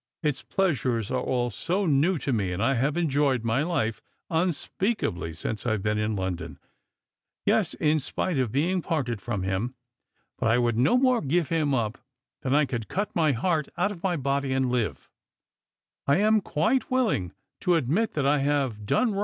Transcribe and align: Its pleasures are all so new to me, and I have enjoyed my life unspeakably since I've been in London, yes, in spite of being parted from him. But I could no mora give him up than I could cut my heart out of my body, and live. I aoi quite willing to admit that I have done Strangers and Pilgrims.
Its 0.23 0.41
pleasures 0.41 1.11
are 1.11 1.21
all 1.21 1.51
so 1.51 1.85
new 1.85 2.17
to 2.17 2.33
me, 2.33 2.51
and 2.51 2.59
I 2.63 2.73
have 2.73 2.97
enjoyed 2.97 3.43
my 3.43 3.61
life 3.61 4.01
unspeakably 4.31 5.31
since 5.31 5.63
I've 5.67 5.83
been 5.83 5.99
in 5.99 6.15
London, 6.15 6.57
yes, 7.45 7.75
in 7.75 7.99
spite 7.99 8.39
of 8.39 8.51
being 8.51 8.81
parted 8.81 9.21
from 9.21 9.43
him. 9.43 9.75
But 10.39 10.49
I 10.49 10.57
could 10.59 10.75
no 10.75 10.97
mora 10.97 11.21
give 11.21 11.49
him 11.49 11.75
up 11.75 11.99
than 12.41 12.55
I 12.55 12.65
could 12.65 12.87
cut 12.87 13.15
my 13.15 13.33
heart 13.33 13.67
out 13.77 13.91
of 13.91 14.01
my 14.01 14.17
body, 14.17 14.53
and 14.53 14.71
live. 14.71 15.07
I 16.07 16.17
aoi 16.23 16.43
quite 16.43 16.89
willing 16.89 17.31
to 17.59 17.75
admit 17.75 18.13
that 18.13 18.25
I 18.25 18.39
have 18.39 18.69
done 18.69 18.69
Strangers 18.69 18.79
and 18.79 18.87
Pilgrims. 19.11 19.17